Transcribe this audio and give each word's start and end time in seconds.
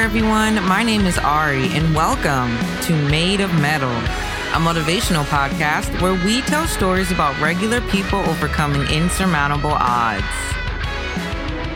there, 0.00 0.06
everyone. 0.06 0.54
My 0.66 0.82
name 0.82 1.04
is 1.04 1.18
Ari, 1.18 1.66
and 1.72 1.94
welcome 1.94 2.56
to 2.84 3.10
Made 3.10 3.42
of 3.42 3.52
Mettle, 3.60 3.90
a 3.90 4.58
motivational 4.58 5.24
podcast 5.24 6.00
where 6.00 6.14
we 6.24 6.40
tell 6.42 6.66
stories 6.66 7.12
about 7.12 7.38
regular 7.38 7.82
people 7.82 8.18
overcoming 8.20 8.80
insurmountable 8.90 9.72
odds. 9.74 10.24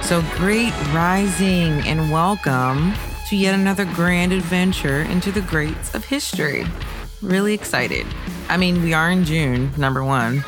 So, 0.01 0.23
great 0.37 0.73
rising, 0.95 1.87
and 1.87 2.11
welcome 2.11 2.95
to 3.29 3.37
yet 3.37 3.55
another 3.55 3.85
grand 3.85 4.33
adventure 4.33 5.03
into 5.03 5.31
the 5.31 5.43
greats 5.43 5.95
of 5.95 6.07
history. 6.07 6.65
Really 7.21 7.53
excited. 7.53 8.07
I 8.49 8.57
mean, 8.57 8.83
we 8.83 8.95
are 8.95 9.11
in 9.11 9.25
June, 9.25 9.71
number 9.77 10.03
one. 10.03 10.43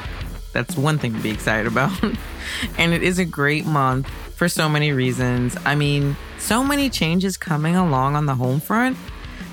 That's 0.55 0.79
one 0.79 0.99
thing 0.99 1.13
to 1.13 1.21
be 1.21 1.31
excited 1.31 1.67
about. 1.67 1.93
and 2.79 2.95
it 2.95 3.03
is 3.03 3.19
a 3.19 3.27
great 3.27 3.67
month 3.67 4.11
for 4.37 4.49
so 4.51 4.69
many 4.69 4.93
reasons. 4.93 5.57
I 5.65 5.75
mean, 5.75 6.15
so 6.39 6.63
many 6.63 6.91
changes 6.91 7.39
coming 7.39 7.75
along 7.75 8.17
on 8.17 8.27
the 8.27 8.35
home 8.35 8.61
front. 8.61 8.99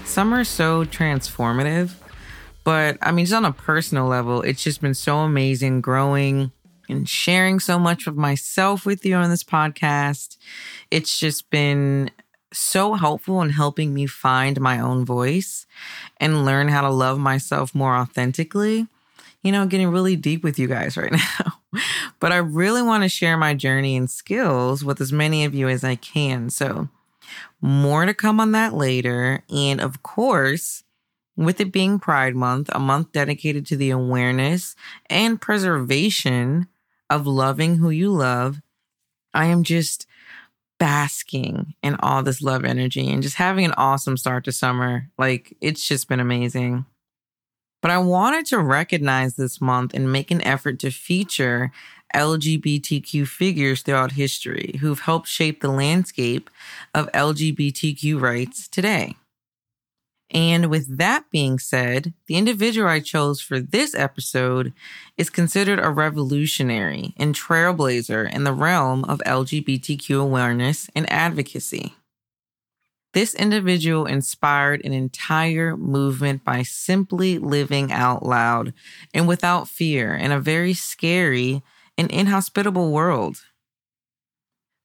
Some 0.03 0.33
are 0.33 0.43
so 0.43 0.83
transformative, 0.83 1.93
but 2.65 2.97
I 3.01 3.13
mean, 3.13 3.25
just 3.25 3.35
on 3.35 3.45
a 3.45 3.53
personal 3.53 4.07
level, 4.07 4.41
it's 4.41 4.61
just 4.61 4.81
been 4.81 4.93
so 4.93 5.19
amazing 5.19 5.79
growing 5.79 6.51
and 6.89 7.07
sharing 7.07 7.61
so 7.61 7.79
much 7.79 8.07
of 8.07 8.17
myself 8.17 8.85
with 8.85 9.05
you 9.05 9.15
on 9.15 9.29
this 9.29 9.43
podcast. 9.43 10.37
It's 10.91 11.17
just 11.17 11.49
been 11.49 12.11
so 12.51 12.95
helpful 12.95 13.41
in 13.41 13.51
helping 13.51 13.93
me 13.93 14.05
find 14.05 14.59
my 14.59 14.79
own 14.79 15.05
voice 15.05 15.65
and 16.17 16.43
learn 16.43 16.67
how 16.67 16.81
to 16.81 16.89
love 16.89 17.17
myself 17.17 17.73
more 17.73 17.95
authentically. 17.95 18.87
You 19.43 19.53
know, 19.53 19.65
getting 19.65 19.87
really 19.87 20.17
deep 20.17 20.43
with 20.43 20.59
you 20.59 20.67
guys 20.67 20.97
right 20.97 21.11
now 21.39 21.62
but 22.23 22.31
I 22.31 22.37
really 22.37 22.81
want 22.81 23.03
to 23.03 23.09
share 23.09 23.35
my 23.35 23.53
journey 23.53 23.97
and 23.97 24.09
skills 24.09 24.81
with 24.81 25.01
as 25.01 25.11
many 25.11 25.43
of 25.43 25.53
you 25.53 25.67
as 25.67 25.83
I 25.83 25.95
can. 25.95 26.49
So, 26.49 26.87
more 27.59 28.05
to 28.05 28.13
come 28.13 28.39
on 28.39 28.53
that 28.53 28.73
later. 28.73 29.43
And 29.49 29.81
of 29.81 30.03
course, 30.03 30.85
with 31.35 31.59
it 31.59 31.73
being 31.73 31.99
Pride 31.99 32.33
Month, 32.33 32.69
a 32.71 32.79
month 32.79 33.11
dedicated 33.11 33.65
to 33.65 33.75
the 33.75 33.89
awareness 33.89 34.73
and 35.09 35.41
preservation 35.41 36.69
of 37.09 37.27
loving 37.27 37.75
who 37.75 37.89
you 37.89 38.09
love, 38.09 38.61
I 39.33 39.47
am 39.47 39.63
just 39.63 40.07
basking 40.79 41.73
in 41.83 41.95
all 41.95 42.23
this 42.23 42.41
love 42.41 42.63
energy 42.63 43.11
and 43.11 43.21
just 43.21 43.35
having 43.35 43.65
an 43.65 43.73
awesome 43.75 44.15
start 44.15 44.45
to 44.45 44.53
summer. 44.53 45.09
Like, 45.17 45.57
it's 45.59 45.85
just 45.85 46.07
been 46.07 46.21
amazing. 46.21 46.85
But 47.83 47.91
I 47.91 47.97
wanted 47.97 48.45
to 48.45 48.59
recognize 48.59 49.35
this 49.35 49.59
month 49.59 49.93
and 49.93 50.09
make 50.09 50.31
an 50.31 50.41
effort 50.47 50.79
to 50.79 50.89
feature 50.89 51.73
LGBTQ 52.15 53.27
figures 53.27 53.81
throughout 53.81 54.13
history 54.13 54.77
who've 54.79 55.01
helped 55.01 55.27
shape 55.27 55.59
the 55.59 55.67
landscape 55.67 56.49
of 56.95 57.11
LGBTQ 57.11 58.21
rights 58.21 58.69
today. 58.69 59.17
And 60.31 60.67
with 60.69 60.97
that 60.97 61.25
being 61.29 61.59
said, 61.59 62.13
the 62.27 62.35
individual 62.35 62.87
I 62.87 63.01
chose 63.01 63.41
for 63.41 63.59
this 63.59 63.93
episode 63.93 64.71
is 65.17 65.29
considered 65.29 65.79
a 65.79 65.89
revolutionary 65.89 67.13
and 67.17 67.35
trailblazer 67.35 68.33
in 68.33 68.45
the 68.45 68.53
realm 68.53 69.03
of 69.03 69.19
LGBTQ 69.25 70.21
awareness 70.21 70.89
and 70.95 71.11
advocacy. 71.11 71.95
This 73.13 73.35
individual 73.35 74.07
inspired 74.07 74.83
an 74.83 74.91
entire 74.91 75.77
movement 75.77 76.43
by 76.43 76.63
simply 76.63 77.37
living 77.37 77.91
out 77.91 78.25
loud 78.25 78.73
and 79.13 79.27
without 79.27 79.67
fear 79.67 80.15
in 80.15 80.31
a 80.31 80.39
very 80.39 80.73
scary 80.73 81.61
and 81.95 82.09
inhospitable 82.11 82.91
world. 82.91 83.43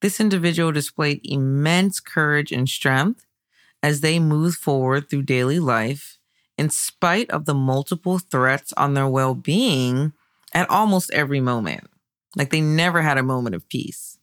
This 0.02 0.20
individual 0.20 0.72
displayed 0.72 1.20
immense 1.24 2.00
courage 2.00 2.52
and 2.52 2.68
strength 2.68 3.24
as 3.82 4.00
they 4.02 4.18
moved 4.18 4.58
forward 4.58 5.08
through 5.08 5.22
daily 5.22 5.58
life 5.58 6.18
in 6.58 6.68
spite 6.68 7.30
of 7.30 7.46
the 7.46 7.54
multiple 7.54 8.18
threats 8.18 8.74
on 8.74 8.92
their 8.92 9.08
well 9.08 9.34
being 9.34 10.12
at 10.52 10.68
almost 10.68 11.10
every 11.12 11.40
moment. 11.40 11.88
Like 12.36 12.50
they 12.50 12.60
never 12.60 13.00
had 13.00 13.16
a 13.16 13.22
moment 13.22 13.54
of 13.54 13.68
peace. 13.68 14.18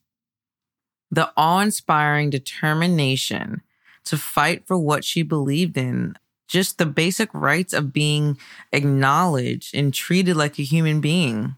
The 1.09 1.31
awe 1.35 1.59
inspiring 1.59 2.29
determination 2.29 3.61
to 4.05 4.17
fight 4.17 4.65
for 4.65 4.77
what 4.77 5.03
she 5.03 5.23
believed 5.23 5.77
in, 5.77 6.15
just 6.47 6.77
the 6.77 6.85
basic 6.85 7.33
rights 7.33 7.73
of 7.73 7.93
being 7.93 8.37
acknowledged 8.71 9.75
and 9.75 9.93
treated 9.93 10.35
like 10.35 10.59
a 10.59 10.63
human 10.63 11.01
being, 11.01 11.55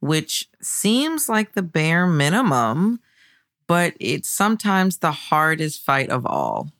which 0.00 0.48
seems 0.60 1.28
like 1.28 1.54
the 1.54 1.62
bare 1.62 2.06
minimum, 2.06 3.00
but 3.66 3.94
it's 3.98 4.28
sometimes 4.28 4.98
the 4.98 5.12
hardest 5.12 5.84
fight 5.84 6.10
of 6.10 6.26
all. 6.26 6.70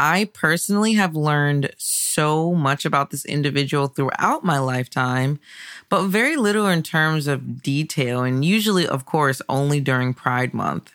I 0.00 0.30
personally 0.32 0.92
have 0.92 1.16
learned 1.16 1.72
so 1.76 2.54
much 2.54 2.84
about 2.84 3.10
this 3.10 3.24
individual 3.24 3.88
throughout 3.88 4.44
my 4.44 4.58
lifetime, 4.58 5.40
but 5.88 6.06
very 6.06 6.36
little 6.36 6.68
in 6.68 6.84
terms 6.84 7.26
of 7.26 7.62
detail, 7.62 8.22
and 8.22 8.44
usually, 8.44 8.86
of 8.86 9.04
course, 9.06 9.42
only 9.48 9.80
during 9.80 10.14
Pride 10.14 10.54
Month. 10.54 10.94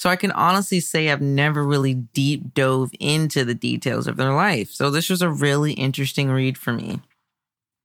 So 0.00 0.08
I 0.08 0.16
can 0.16 0.30
honestly 0.30 0.80
say 0.80 1.10
I've 1.10 1.20
never 1.20 1.62
really 1.62 1.92
deep 1.92 2.54
dove 2.54 2.90
into 2.98 3.44
the 3.44 3.54
details 3.54 4.06
of 4.06 4.16
their 4.16 4.32
life. 4.32 4.70
So 4.70 4.88
this 4.88 5.10
was 5.10 5.20
a 5.20 5.28
really 5.28 5.74
interesting 5.74 6.30
read 6.30 6.56
for 6.56 6.72
me. 6.72 7.02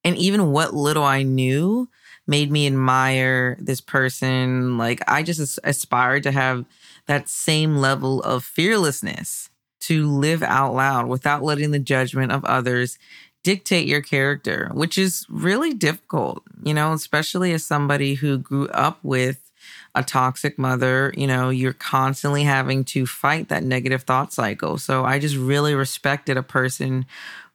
And 0.05 0.15
even 0.15 0.53
what 0.53 0.73
little 0.73 1.03
I 1.03 1.23
knew 1.23 1.89
made 2.25 2.49
me 2.49 2.67
admire 2.67 3.57
this 3.59 3.81
person. 3.81 4.77
Like 4.77 5.01
I 5.09 5.23
just 5.23 5.59
aspired 5.65 6.23
to 6.23 6.31
have 6.31 6.63
that 7.05 7.27
same 7.27 7.75
level 7.75 8.21
of 8.21 8.45
fearlessness 8.45 9.49
to 9.81 10.09
live 10.09 10.41
out 10.41 10.73
loud 10.73 11.07
without 11.07 11.43
letting 11.43 11.71
the 11.71 11.79
judgment 11.79 12.31
of 12.31 12.45
others 12.45 12.97
dictate 13.43 13.89
your 13.89 14.01
character, 14.01 14.71
which 14.73 14.97
is 14.97 15.25
really 15.27 15.73
difficult, 15.73 16.43
you 16.63 16.73
know, 16.73 16.93
especially 16.93 17.51
as 17.51 17.65
somebody 17.65 18.13
who 18.13 18.37
grew 18.37 18.69
up 18.69 18.99
with 19.03 19.51
a 19.93 20.03
toxic 20.03 20.57
mother, 20.59 21.13
you 21.17 21.27
know, 21.27 21.49
you're 21.49 21.73
constantly 21.73 22.43
having 22.43 22.83
to 22.85 23.05
fight 23.05 23.49
that 23.49 23.63
negative 23.63 24.03
thought 24.03 24.33
cycle. 24.33 24.77
So 24.77 25.05
I 25.05 25.19
just 25.19 25.35
really 25.35 25.75
respected 25.75 26.37
a 26.37 26.43
person 26.43 27.05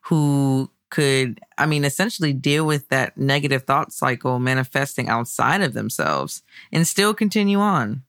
who 0.01 0.69
could, 0.89 1.39
I 1.57 1.65
mean, 1.65 1.85
essentially 1.85 2.33
deal 2.33 2.65
with 2.65 2.89
that 2.89 3.17
negative 3.17 3.63
thought 3.63 3.93
cycle 3.93 4.39
manifesting 4.39 5.09
outside 5.09 5.61
of 5.61 5.73
themselves 5.73 6.43
and 6.71 6.85
still 6.85 7.13
continue 7.13 7.59
on. 7.59 8.03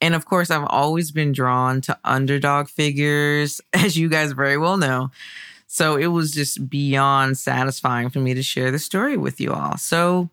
And 0.00 0.14
of 0.14 0.26
course, 0.26 0.50
I've 0.50 0.66
always 0.68 1.12
been 1.12 1.32
drawn 1.32 1.80
to 1.82 1.98
underdog 2.04 2.68
figures, 2.68 3.60
as 3.72 3.96
you 3.96 4.08
guys 4.08 4.32
very 4.32 4.58
well 4.58 4.76
know. 4.76 5.10
So 5.66 5.96
it 5.96 6.08
was 6.08 6.30
just 6.30 6.68
beyond 6.68 7.38
satisfying 7.38 8.10
for 8.10 8.18
me 8.18 8.34
to 8.34 8.42
share 8.42 8.70
the 8.70 8.78
story 8.78 9.16
with 9.16 9.40
you 9.40 9.52
all. 9.52 9.76
So 9.76 10.30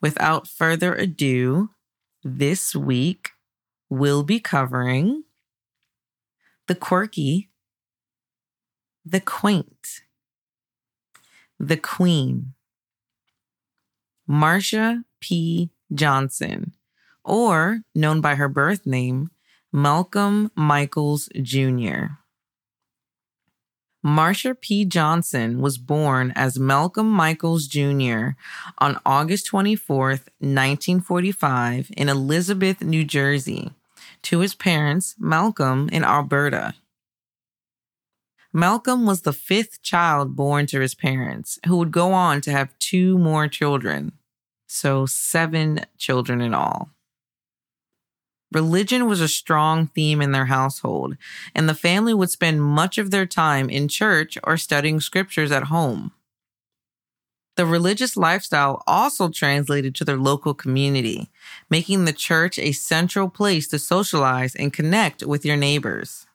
without 0.00 0.48
further 0.48 0.94
ado, 0.94 1.70
this 2.24 2.74
week, 2.74 3.30
we'll 3.90 4.22
be 4.22 4.40
covering 4.40 5.24
the 6.66 6.74
quirky, 6.74 7.50
the 9.04 9.20
quaint, 9.20 10.00
the 11.60 11.76
queen, 11.76 12.54
Marsha 14.28 15.04
P. 15.20 15.70
Johnson, 15.92 16.72
or 17.22 17.80
known 17.94 18.22
by 18.22 18.36
her 18.36 18.48
birth 18.48 18.86
name, 18.86 19.30
Malcolm 19.70 20.50
Michaels 20.54 21.28
Jr. 21.42 22.23
Marsha 24.04 24.60
P. 24.60 24.84
Johnson 24.84 25.62
was 25.62 25.78
born 25.78 26.30
as 26.36 26.58
Malcolm 26.58 27.08
Michaels 27.10 27.66
Jr. 27.66 28.30
on 28.76 29.00
August 29.06 29.46
24, 29.46 30.08
1945, 30.08 31.90
in 31.96 32.10
Elizabeth, 32.10 32.82
New 32.82 33.02
Jersey, 33.02 33.70
to 34.20 34.40
his 34.40 34.54
parents, 34.54 35.14
Malcolm 35.18 35.88
in 35.90 36.04
Alberta. 36.04 36.74
Malcolm 38.52 39.06
was 39.06 39.22
the 39.22 39.32
fifth 39.32 39.80
child 39.80 40.36
born 40.36 40.66
to 40.66 40.80
his 40.80 40.94
parents, 40.94 41.58
who 41.66 41.78
would 41.78 41.90
go 41.90 42.12
on 42.12 42.42
to 42.42 42.52
have 42.52 42.78
two 42.78 43.16
more 43.16 43.48
children, 43.48 44.12
so 44.66 45.06
seven 45.06 45.80
children 45.96 46.42
in 46.42 46.52
all. 46.52 46.90
Religion 48.54 49.06
was 49.06 49.20
a 49.20 49.26
strong 49.26 49.88
theme 49.88 50.22
in 50.22 50.30
their 50.30 50.46
household, 50.46 51.16
and 51.54 51.68
the 51.68 51.74
family 51.74 52.14
would 52.14 52.30
spend 52.30 52.62
much 52.62 52.98
of 52.98 53.10
their 53.10 53.26
time 53.26 53.68
in 53.68 53.88
church 53.88 54.38
or 54.44 54.56
studying 54.56 55.00
scriptures 55.00 55.50
at 55.50 55.64
home. 55.64 56.12
The 57.56 57.66
religious 57.66 58.16
lifestyle 58.16 58.82
also 58.86 59.28
translated 59.28 59.94
to 59.96 60.04
their 60.04 60.16
local 60.16 60.54
community, 60.54 61.30
making 61.68 62.04
the 62.04 62.12
church 62.12 62.58
a 62.58 62.72
central 62.72 63.28
place 63.28 63.68
to 63.68 63.78
socialize 63.78 64.54
and 64.54 64.72
connect 64.72 65.24
with 65.24 65.44
your 65.44 65.56
neighbors. 65.56 66.26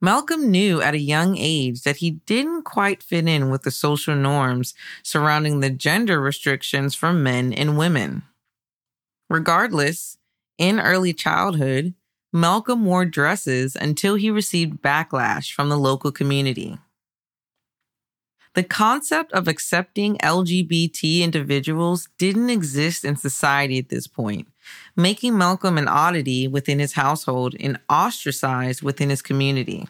Malcolm 0.00 0.50
knew 0.50 0.82
at 0.82 0.94
a 0.94 0.98
young 0.98 1.36
age 1.38 1.82
that 1.82 1.96
he 1.96 2.10
didn't 2.26 2.62
quite 2.62 3.02
fit 3.02 3.26
in 3.26 3.50
with 3.50 3.62
the 3.62 3.70
social 3.70 4.14
norms 4.14 4.74
surrounding 5.02 5.60
the 5.60 5.70
gender 5.70 6.20
restrictions 6.20 6.94
for 6.94 7.12
men 7.12 7.52
and 7.52 7.78
women. 7.78 8.22
Regardless, 9.28 10.18
in 10.58 10.80
early 10.80 11.12
childhood, 11.12 11.94
Malcolm 12.32 12.84
wore 12.84 13.04
dresses 13.04 13.76
until 13.76 14.14
he 14.16 14.30
received 14.30 14.82
backlash 14.82 15.52
from 15.52 15.68
the 15.68 15.78
local 15.78 16.12
community. 16.12 16.78
The 18.54 18.62
concept 18.62 19.32
of 19.32 19.48
accepting 19.48 20.16
LGBT 20.18 21.20
individuals 21.20 22.08
didn't 22.18 22.48
exist 22.48 23.04
in 23.04 23.16
society 23.16 23.78
at 23.78 23.90
this 23.90 24.06
point, 24.06 24.48
making 24.96 25.36
Malcolm 25.36 25.76
an 25.76 25.88
oddity 25.88 26.48
within 26.48 26.78
his 26.78 26.94
household 26.94 27.54
and 27.60 27.78
ostracized 27.90 28.82
within 28.82 29.10
his 29.10 29.20
community. 29.20 29.86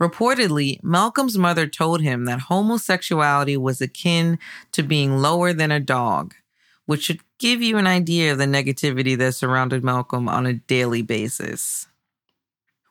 Reportedly, 0.00 0.78
Malcolm's 0.84 1.36
mother 1.36 1.66
told 1.66 2.00
him 2.00 2.26
that 2.26 2.42
homosexuality 2.42 3.56
was 3.56 3.80
akin 3.80 4.38
to 4.72 4.84
being 4.84 5.18
lower 5.18 5.52
than 5.52 5.72
a 5.72 5.80
dog, 5.80 6.34
which 6.86 7.02
should 7.02 7.20
give 7.38 7.60
you 7.60 7.76
an 7.76 7.86
idea 7.86 8.32
of 8.32 8.38
the 8.38 8.46
negativity 8.46 9.18
that 9.18 9.34
surrounded 9.34 9.84
Malcolm 9.84 10.28
on 10.28 10.46
a 10.46 10.54
daily 10.54 11.02
basis. 11.02 11.86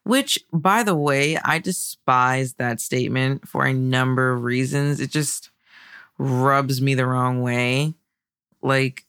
Which, 0.04 0.38
by 0.54 0.84
the 0.84 0.96
way, 0.96 1.38
I 1.38 1.58
despise 1.58 2.54
that 2.54 2.80
statement 2.80 3.48
for 3.48 3.66
a 3.66 3.74
number 3.74 4.32
of 4.34 4.44
reasons. 4.44 5.00
It 5.00 5.10
just 5.10 5.50
rubs 6.20 6.82
me 6.82 6.94
the 6.94 7.08
wrong 7.08 7.42
way. 7.42 7.96
Like, 8.62 9.06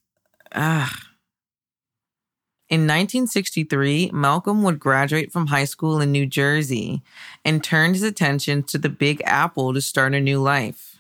ah. 0.55 0.91
In 2.69 2.81
1963, 2.81 4.11
Malcolm 4.13 4.63
would 4.63 4.81
graduate 4.81 5.31
from 5.31 5.49
high 5.49 5.67
school 5.67 6.01
in 6.01 6.11
New 6.11 6.27
Jersey 6.27 7.03
and 7.45 7.63
turned 7.63 7.95
his 7.95 8.03
attention 8.03 8.63
to 8.65 8.79
the 8.79 8.89
Big 8.89 9.23
Apple 9.25 9.75
to 9.75 9.81
start 9.81 10.15
a 10.15 10.21
new 10.21 10.41
life. 10.41 10.96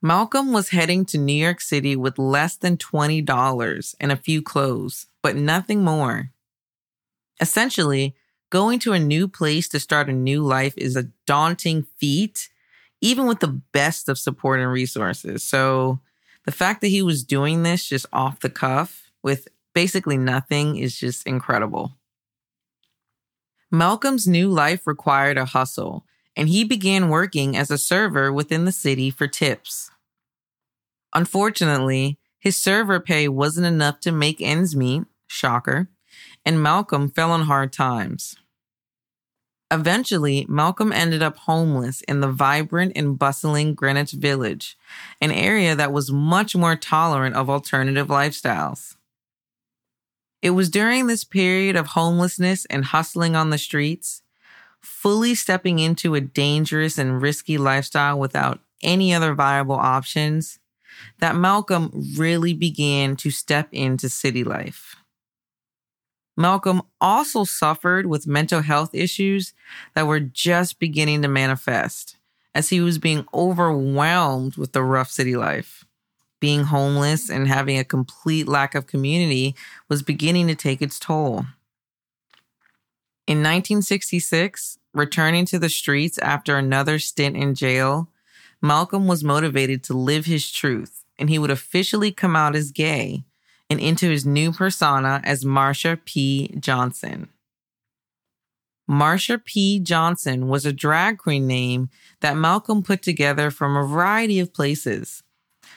Malcolm 0.00 0.52
was 0.52 0.68
heading 0.68 1.04
to 1.06 1.18
New 1.18 1.32
York 1.32 1.60
City 1.60 1.96
with 1.96 2.18
less 2.18 2.56
than 2.56 2.76
$20 2.76 3.94
and 3.98 4.12
a 4.12 4.16
few 4.16 4.40
clothes, 4.40 5.06
but 5.22 5.34
nothing 5.34 5.82
more. 5.82 6.30
Essentially, 7.40 8.14
going 8.50 8.78
to 8.80 8.92
a 8.92 9.00
new 9.00 9.26
place 9.26 9.68
to 9.68 9.80
start 9.80 10.08
a 10.08 10.12
new 10.12 10.42
life 10.42 10.74
is 10.76 10.94
a 10.94 11.10
daunting 11.26 11.84
feat, 11.96 12.48
even 13.00 13.26
with 13.26 13.40
the 13.40 13.60
best 13.72 14.08
of 14.08 14.18
support 14.18 14.60
and 14.60 14.70
resources. 14.70 15.42
So 15.42 16.00
the 16.44 16.52
fact 16.52 16.80
that 16.80 16.88
he 16.88 17.02
was 17.02 17.24
doing 17.24 17.64
this 17.64 17.88
just 17.88 18.06
off 18.12 18.38
the 18.38 18.50
cuff 18.50 19.10
with 19.22 19.48
basically 19.74 20.16
nothing 20.16 20.76
is 20.76 20.96
just 20.96 21.26
incredible. 21.26 21.96
Malcolm's 23.70 24.28
new 24.28 24.48
life 24.48 24.86
required 24.86 25.36
a 25.36 25.44
hustle, 25.44 26.06
and 26.38 26.48
he 26.48 26.62
began 26.62 27.08
working 27.08 27.56
as 27.56 27.68
a 27.68 27.76
server 27.76 28.32
within 28.32 28.64
the 28.64 28.72
city 28.72 29.10
for 29.10 29.26
tips. 29.26 29.90
Unfortunately, 31.12 32.16
his 32.38 32.56
server 32.56 33.00
pay 33.00 33.26
wasn't 33.26 33.66
enough 33.66 33.98
to 34.00 34.12
make 34.12 34.40
ends 34.40 34.76
meet, 34.76 35.02
shocker, 35.26 35.88
and 36.46 36.62
Malcolm 36.62 37.10
fell 37.10 37.32
on 37.32 37.42
hard 37.42 37.72
times. 37.72 38.36
Eventually, 39.72 40.46
Malcolm 40.48 40.92
ended 40.92 41.22
up 41.22 41.36
homeless 41.38 42.02
in 42.02 42.20
the 42.20 42.30
vibrant 42.30 42.92
and 42.94 43.18
bustling 43.18 43.74
Greenwich 43.74 44.12
Village, 44.12 44.78
an 45.20 45.32
area 45.32 45.74
that 45.74 45.92
was 45.92 46.12
much 46.12 46.54
more 46.54 46.76
tolerant 46.76 47.34
of 47.34 47.50
alternative 47.50 48.06
lifestyles. 48.06 48.94
It 50.40 50.50
was 50.50 50.70
during 50.70 51.08
this 51.08 51.24
period 51.24 51.74
of 51.74 51.88
homelessness 51.88 52.64
and 52.66 52.84
hustling 52.84 53.34
on 53.34 53.50
the 53.50 53.58
streets, 53.58 54.22
fully 54.82 55.34
stepping 55.34 55.78
into 55.78 56.14
a 56.14 56.20
dangerous 56.20 56.98
and 56.98 57.20
risky 57.20 57.58
lifestyle 57.58 58.18
without 58.18 58.60
any 58.82 59.12
other 59.12 59.34
viable 59.34 59.74
options, 59.74 60.58
that 61.18 61.36
Malcolm 61.36 61.90
really 62.16 62.54
began 62.54 63.16
to 63.16 63.30
step 63.30 63.68
into 63.72 64.08
city 64.08 64.44
life. 64.44 64.96
Malcolm 66.36 66.82
also 67.00 67.42
suffered 67.42 68.06
with 68.06 68.28
mental 68.28 68.60
health 68.62 68.94
issues 68.94 69.54
that 69.94 70.06
were 70.06 70.20
just 70.20 70.78
beginning 70.78 71.20
to 71.22 71.28
manifest 71.28 72.16
as 72.54 72.68
he 72.70 72.80
was 72.80 72.98
being 72.98 73.26
overwhelmed 73.34 74.56
with 74.56 74.72
the 74.72 74.82
rough 74.82 75.10
city 75.10 75.36
life. 75.36 75.84
Being 76.40 76.64
homeless 76.64 77.28
and 77.28 77.48
having 77.48 77.78
a 77.78 77.84
complete 77.84 78.46
lack 78.46 78.76
of 78.76 78.86
community 78.86 79.56
was 79.88 80.02
beginning 80.04 80.46
to 80.46 80.54
take 80.54 80.80
its 80.80 81.00
toll. 81.00 81.46
In 83.28 83.40
1966, 83.40 84.78
returning 84.94 85.44
to 85.44 85.58
the 85.58 85.68
streets 85.68 86.16
after 86.16 86.56
another 86.56 86.98
stint 86.98 87.36
in 87.36 87.54
jail, 87.54 88.08
Malcolm 88.62 89.06
was 89.06 89.22
motivated 89.22 89.84
to 89.84 89.92
live 89.92 90.24
his 90.24 90.50
truth 90.50 91.04
and 91.18 91.28
he 91.28 91.38
would 91.38 91.50
officially 91.50 92.10
come 92.10 92.34
out 92.34 92.56
as 92.56 92.72
gay 92.72 93.24
and 93.68 93.80
into 93.80 94.08
his 94.08 94.24
new 94.24 94.50
persona 94.50 95.20
as 95.24 95.44
Marsha 95.44 96.02
P. 96.06 96.54
Johnson. 96.58 97.28
Marsha 98.90 99.44
P. 99.44 99.78
Johnson 99.78 100.48
was 100.48 100.64
a 100.64 100.72
drag 100.72 101.18
queen 101.18 101.46
name 101.46 101.90
that 102.20 102.34
Malcolm 102.34 102.82
put 102.82 103.02
together 103.02 103.50
from 103.50 103.76
a 103.76 103.86
variety 103.86 104.40
of 104.40 104.54
places, 104.54 105.22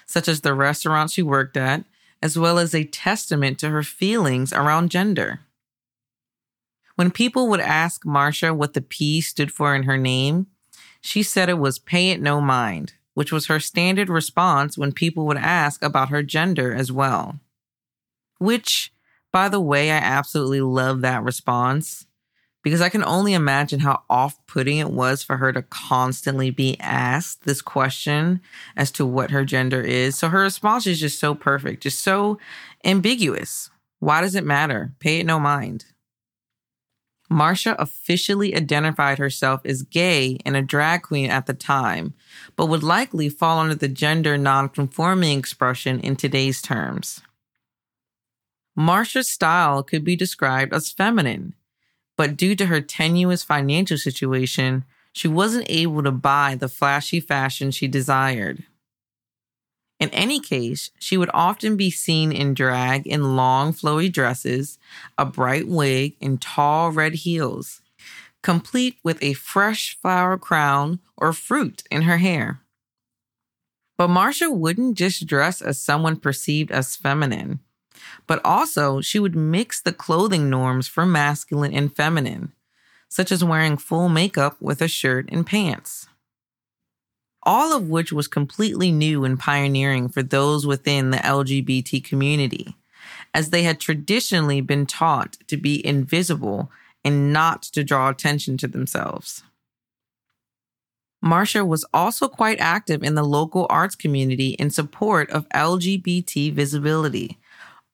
such 0.05 0.29
as 0.29 0.39
the 0.39 0.53
restaurant 0.53 1.11
she 1.11 1.21
worked 1.21 1.57
at, 1.57 1.83
as 2.23 2.39
well 2.39 2.57
as 2.57 2.73
a 2.73 2.85
testament 2.85 3.59
to 3.59 3.71
her 3.71 3.83
feelings 3.83 4.53
around 4.53 4.89
gender. 4.89 5.41
When 7.01 7.09
people 7.09 7.47
would 7.47 7.61
ask 7.61 8.03
Marsha 8.03 8.55
what 8.55 8.75
the 8.75 8.81
P 8.81 9.21
stood 9.21 9.51
for 9.51 9.73
in 9.73 9.83
her 9.83 9.97
name, 9.97 10.45
she 11.01 11.23
said 11.23 11.49
it 11.49 11.57
was 11.57 11.79
pay 11.79 12.11
it 12.11 12.21
no 12.21 12.39
mind, 12.39 12.93
which 13.15 13.31
was 13.31 13.47
her 13.47 13.59
standard 13.59 14.07
response 14.07 14.77
when 14.77 14.91
people 14.91 15.25
would 15.25 15.37
ask 15.37 15.81
about 15.81 16.09
her 16.09 16.21
gender 16.21 16.75
as 16.75 16.91
well. 16.91 17.39
Which, 18.37 18.93
by 19.33 19.49
the 19.49 19.59
way, 19.59 19.89
I 19.89 19.95
absolutely 19.95 20.61
love 20.61 21.01
that 21.01 21.23
response 21.23 22.05
because 22.61 22.81
I 22.81 22.89
can 22.89 23.03
only 23.03 23.33
imagine 23.33 23.79
how 23.79 24.03
off 24.07 24.37
putting 24.45 24.77
it 24.77 24.91
was 24.91 25.23
for 25.23 25.37
her 25.37 25.51
to 25.53 25.63
constantly 25.63 26.51
be 26.51 26.79
asked 26.79 27.45
this 27.45 27.63
question 27.63 28.41
as 28.77 28.91
to 28.91 29.07
what 29.07 29.31
her 29.31 29.43
gender 29.43 29.81
is. 29.81 30.19
So 30.19 30.29
her 30.29 30.41
response 30.41 30.85
is 30.85 30.99
just 30.99 31.19
so 31.19 31.33
perfect, 31.33 31.81
just 31.81 32.01
so 32.01 32.37
ambiguous. 32.85 33.71
Why 33.97 34.21
does 34.21 34.35
it 34.35 34.45
matter? 34.45 34.93
Pay 34.99 35.21
it 35.21 35.25
no 35.25 35.39
mind. 35.39 35.85
Marsha 37.31 37.75
officially 37.79 38.53
identified 38.53 39.17
herself 39.17 39.61
as 39.63 39.83
gay 39.83 40.37
and 40.45 40.57
a 40.57 40.61
drag 40.61 41.03
queen 41.03 41.29
at 41.29 41.45
the 41.45 41.53
time, 41.53 42.13
but 42.57 42.65
would 42.65 42.83
likely 42.83 43.29
fall 43.29 43.59
under 43.59 43.75
the 43.75 43.87
gender 43.87 44.37
nonconforming 44.37 45.39
expression 45.39 46.01
in 46.01 46.17
today's 46.17 46.61
terms. 46.61 47.21
Marsha's 48.77 49.29
style 49.29 49.81
could 49.81 50.03
be 50.03 50.15
described 50.15 50.73
as 50.73 50.91
feminine, 50.91 51.55
but 52.17 52.35
due 52.35 52.55
to 52.55 52.65
her 52.65 52.81
tenuous 52.81 53.43
financial 53.43 53.97
situation, 53.97 54.83
she 55.13 55.27
wasn't 55.27 55.65
able 55.69 56.03
to 56.03 56.11
buy 56.11 56.55
the 56.55 56.69
flashy 56.69 57.19
fashion 57.19 57.71
she 57.71 57.87
desired. 57.87 58.63
In 60.01 60.09
any 60.09 60.41
case, 60.41 60.89
she 60.99 61.15
would 61.15 61.29
often 61.33 61.77
be 61.77 61.91
seen 61.91 62.33
in 62.33 62.53
drag 62.53 63.07
in 63.07 63.37
long, 63.37 63.71
flowy 63.71 64.11
dresses, 64.11 64.77
a 65.17 65.25
bright 65.25 65.67
wig, 65.67 66.15
and 66.19 66.41
tall 66.41 66.91
red 66.91 67.13
heels, 67.13 67.81
complete 68.41 68.97
with 69.03 69.21
a 69.21 69.33
fresh 69.33 69.97
flower 70.01 70.37
crown 70.37 70.99
or 71.15 71.31
fruit 71.31 71.83
in 71.89 72.01
her 72.01 72.17
hair. 72.17 72.59
But 73.97 74.09
Marsha 74.09 74.53
wouldn't 74.53 74.97
just 74.97 75.27
dress 75.27 75.61
as 75.61 75.79
someone 75.79 76.17
perceived 76.17 76.71
as 76.71 76.97
feminine 76.97 77.61
but 78.27 78.41
also 78.45 79.01
she 79.01 79.19
would 79.19 79.35
mix 79.35 79.81
the 79.81 79.93
clothing 79.93 80.49
norms 80.49 80.87
for 80.87 81.05
masculine 81.05 81.73
and 81.73 81.95
feminine, 81.95 82.53
such 83.09 83.31
as 83.31 83.43
wearing 83.43 83.77
full 83.77 84.09
makeup 84.09 84.57
with 84.59 84.81
a 84.81 84.87
shirt 84.87 85.27
and 85.31 85.45
pants. 85.45 86.07
All 87.43 87.75
of 87.75 87.89
which 87.89 88.11
was 88.11 88.27
completely 88.27 88.91
new 88.91 89.23
and 89.23 89.39
pioneering 89.39 90.09
for 90.09 90.21
those 90.21 90.67
within 90.67 91.09
the 91.09 91.17
LGBT 91.17 92.03
community, 92.03 92.75
as 93.33 93.49
they 93.49 93.63
had 93.63 93.79
traditionally 93.79 94.61
been 94.61 94.85
taught 94.85 95.37
to 95.47 95.57
be 95.57 95.85
invisible 95.85 96.71
and 97.03 97.33
not 97.33 97.63
to 97.63 97.83
draw 97.83 98.09
attention 98.09 98.57
to 98.57 98.67
themselves. 98.67 99.43
Marsha 101.23 101.65
was 101.65 101.85
also 101.93 102.27
quite 102.27 102.59
active 102.59 103.03
in 103.03 103.15
the 103.15 103.23
local 103.23 103.67
arts 103.69 103.95
community 103.95 104.51
in 104.51 104.71
support 104.71 105.29
of 105.29 105.47
LGBT 105.49 106.51
visibility, 106.51 107.37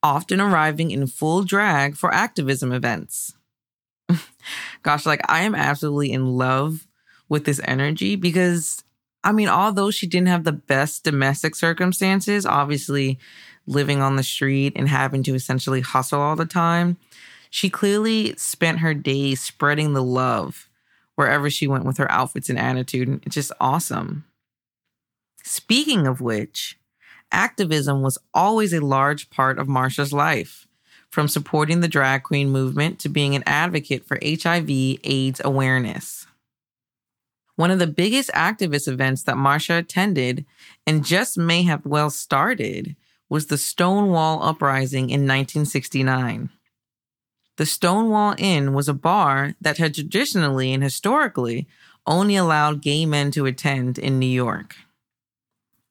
often 0.02 0.40
arriving 0.40 0.92
in 0.92 1.08
full 1.08 1.44
drag 1.44 1.98
for 1.98 2.14
activism 2.14 2.72
events. 2.72 3.34
Gosh, 4.84 5.06
like 5.06 5.22
I 5.30 5.42
am 5.42 5.56
absolutely 5.56 6.14
in 6.14 6.38
love 6.38 6.88
with 7.28 7.44
this 7.44 7.60
energy 7.66 8.16
because 8.16 8.84
I 9.24 9.32
mean, 9.32 9.50
although 9.50 9.92
she 9.92 10.08
didn't 10.08 10.28
have 10.28 10.44
the 10.44 10.52
best 10.54 11.04
domestic 11.04 11.56
circumstances, 11.56 12.46
obviously 12.46 13.20
living 13.66 14.02
on 14.02 14.16
the 14.16 14.24
street 14.24 14.74
and 14.76 14.88
having 14.88 15.24
to 15.24 15.36
essentially 15.36 15.82
hustle 15.82 16.22
all 16.22 16.36
the 16.36 16.46
time, 16.46 16.98
she 17.50 17.70
clearly 17.70 18.36
spent 18.38 18.80
her 18.80 18.94
days 18.94 19.42
spreading 19.42 19.94
the 19.94 20.04
love 20.04 20.70
wherever 21.16 21.50
she 21.50 21.68
went 21.68 21.84
with 21.84 21.98
her 21.98 22.10
outfits 22.12 22.50
and 22.50 22.60
attitude. 22.60 23.08
And 23.08 23.24
it's 23.26 23.36
just 23.36 23.52
awesome. 23.60 24.26
Speaking 25.44 26.06
of 26.06 26.22
which, 26.22 26.78
activism 27.32 28.02
was 28.02 28.18
always 28.34 28.74
a 28.74 28.86
large 28.86 29.30
part 29.30 29.58
of 29.60 29.68
Marsha's 29.68 30.14
life, 30.14 30.68
from 31.10 31.28
supporting 31.28 31.80
the 31.80 31.88
drag 31.88 32.24
queen 32.24 32.50
movement 32.50 33.00
to 33.00 33.10
being 33.10 33.36
an 33.36 33.44
advocate 33.46 34.06
for 34.06 34.20
HIV 34.24 34.70
AIDS 34.70 35.42
awareness. 35.44 36.27
One 37.58 37.72
of 37.72 37.80
the 37.80 37.88
biggest 37.88 38.30
activist 38.34 38.88
events 38.88 39.24
that 39.24 39.36
Marsha 39.36 39.80
attended 39.80 40.46
and 40.86 41.04
just 41.04 41.40
may 41.40 41.64
have 41.64 41.86
well 41.88 42.12
started 42.12 42.96
was 43.30 43.48
the 43.48 43.58
Stonewall 43.58 44.44
Uprising 44.44 45.10
in 45.10 45.22
1969. 45.22 46.52
The 47.58 47.66
Stonewall 47.66 48.36
Inn 48.38 48.74
was 48.74 48.88
a 48.88 48.94
bar 48.94 49.56
that 49.60 49.80
had 49.80 49.96
traditionally 49.96 50.72
and 50.72 50.84
historically 50.84 51.68
only 52.06 52.36
allowed 52.36 52.84
gay 52.84 53.08
men 53.08 53.32
to 53.32 53.48
attend 53.48 53.98
in 53.98 54.20
New 54.20 54.28
York. 54.28 54.76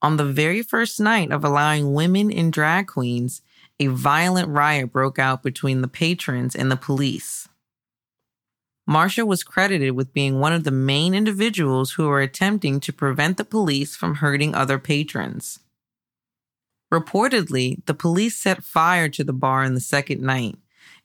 On 0.00 0.18
the 0.18 0.24
very 0.24 0.62
first 0.62 1.00
night 1.00 1.32
of 1.32 1.44
allowing 1.44 1.94
women 1.94 2.30
and 2.30 2.52
drag 2.52 2.86
queens, 2.86 3.42
a 3.80 3.88
violent 3.88 4.48
riot 4.48 4.92
broke 4.92 5.18
out 5.18 5.42
between 5.42 5.80
the 5.80 5.88
patrons 5.88 6.54
and 6.54 6.70
the 6.70 6.76
police. 6.76 7.48
Marsha 8.88 9.26
was 9.26 9.42
credited 9.42 9.92
with 9.92 10.12
being 10.12 10.38
one 10.38 10.52
of 10.52 10.64
the 10.64 10.70
main 10.70 11.14
individuals 11.14 11.92
who 11.92 12.06
were 12.06 12.20
attempting 12.20 12.78
to 12.80 12.92
prevent 12.92 13.36
the 13.36 13.44
police 13.44 13.96
from 13.96 14.16
hurting 14.16 14.54
other 14.54 14.78
patrons. 14.78 15.58
Reportedly, 16.92 17.84
the 17.86 17.94
police 17.94 18.36
set 18.36 18.62
fire 18.62 19.08
to 19.08 19.24
the 19.24 19.32
bar 19.32 19.64
in 19.64 19.74
the 19.74 19.80
second 19.80 20.20
night, 20.20 20.56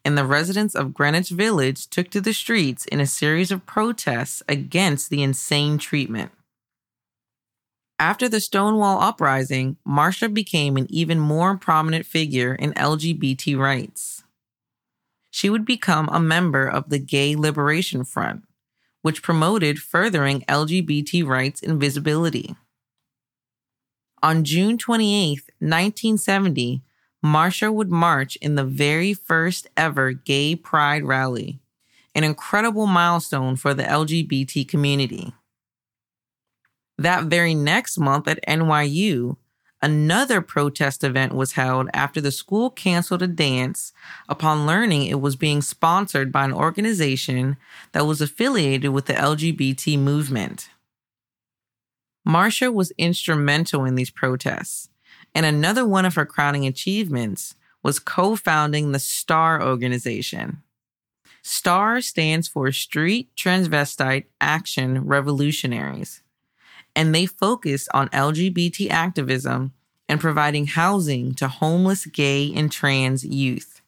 and 0.04 0.16
the 0.16 0.24
residents 0.24 0.76
of 0.76 0.94
Greenwich 0.94 1.30
Village 1.30 1.88
took 1.88 2.08
to 2.10 2.20
the 2.20 2.32
streets 2.32 2.86
in 2.86 3.00
a 3.00 3.06
series 3.06 3.50
of 3.50 3.66
protests 3.66 4.44
against 4.48 5.10
the 5.10 5.22
insane 5.22 5.78
treatment. 5.78 6.30
After 7.98 8.28
the 8.28 8.40
Stonewall 8.40 9.00
Uprising, 9.00 9.76
Marsha 9.86 10.32
became 10.32 10.76
an 10.76 10.86
even 10.88 11.18
more 11.18 11.56
prominent 11.56 12.06
figure 12.06 12.54
in 12.54 12.72
LGBT 12.74 13.58
rights. 13.58 14.24
She 15.34 15.48
would 15.48 15.64
become 15.64 16.10
a 16.12 16.20
member 16.20 16.68
of 16.68 16.90
the 16.90 16.98
Gay 16.98 17.34
Liberation 17.34 18.04
Front, 18.04 18.44
which 19.00 19.22
promoted 19.22 19.78
furthering 19.78 20.42
LGBT 20.42 21.26
rights 21.26 21.62
and 21.62 21.80
visibility. 21.80 22.54
On 24.22 24.44
June 24.44 24.76
28, 24.76 25.40
1970, 25.58 26.82
Marsha 27.24 27.72
would 27.72 27.90
march 27.90 28.36
in 28.36 28.56
the 28.56 28.64
very 28.64 29.14
first 29.14 29.66
ever 29.74 30.12
Gay 30.12 30.54
Pride 30.54 31.02
rally, 31.02 31.60
an 32.14 32.24
incredible 32.24 32.86
milestone 32.86 33.56
for 33.56 33.72
the 33.72 33.84
LGBT 33.84 34.68
community. 34.68 35.32
That 36.98 37.24
very 37.24 37.54
next 37.54 37.98
month 37.98 38.28
at 38.28 38.46
NYU, 38.46 39.38
another 39.82 40.40
protest 40.40 41.02
event 41.02 41.34
was 41.34 41.52
held 41.52 41.90
after 41.92 42.20
the 42.20 42.30
school 42.30 42.70
canceled 42.70 43.22
a 43.22 43.26
dance 43.26 43.92
upon 44.28 44.66
learning 44.66 45.06
it 45.06 45.20
was 45.20 45.36
being 45.36 45.60
sponsored 45.60 46.30
by 46.30 46.44
an 46.44 46.52
organization 46.52 47.56
that 47.90 48.06
was 48.06 48.20
affiliated 48.20 48.90
with 48.90 49.06
the 49.06 49.14
LGBT 49.14 49.98
movement. 49.98 50.70
Marsha 52.26 52.72
was 52.72 52.92
instrumental 52.96 53.84
in 53.84 53.96
these 53.96 54.10
protests, 54.10 54.88
and 55.34 55.44
another 55.44 55.84
one 55.84 56.04
of 56.04 56.14
her 56.14 56.24
crowning 56.24 56.66
achievements 56.66 57.56
was 57.82 57.98
co 57.98 58.36
founding 58.36 58.92
the 58.92 59.00
STAR 59.00 59.60
organization. 59.60 60.62
STAR 61.42 62.00
stands 62.00 62.46
for 62.46 62.70
Street 62.70 63.28
Transvestite 63.36 64.26
Action 64.40 65.04
Revolutionaries 65.04 66.22
and 66.94 67.14
they 67.14 67.26
focused 67.26 67.88
on 67.94 68.08
LGBT 68.08 68.90
activism 68.90 69.72
and 70.08 70.20
providing 70.20 70.66
housing 70.66 71.34
to 71.34 71.48
homeless 71.48 72.06
gay 72.06 72.52
and 72.54 72.70
trans 72.70 73.24
youth. 73.24 73.80